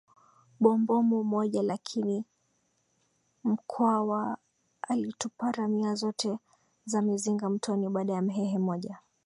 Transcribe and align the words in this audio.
bombomu 0.59 1.23
moja 1.23 1.61
Lakini 1.63 2.25
Mkwawa 3.43 4.37
alitupa 4.81 5.51
ramia 5.51 5.95
zote 5.95 6.37
za 6.85 7.01
mizinga 7.01 7.49
mtoni 7.49 7.89
baada 7.89 8.13
ya 8.13 8.21
Mhehe 8.21 8.57
mmoja 8.57 8.99